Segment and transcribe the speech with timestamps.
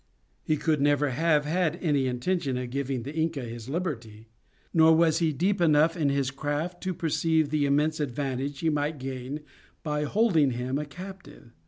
[0.41, 4.29] He could never have had any intention of giving the Inca his liberty;
[4.73, 8.97] nor was he deep enough in his craft to perceive the immense advantage he might
[8.97, 9.41] gain
[9.83, 11.51] by holding him a captive.